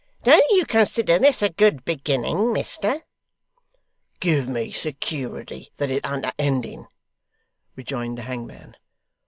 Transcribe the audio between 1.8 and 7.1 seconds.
beginning, mister?' 'Give me security that it an't a ending,'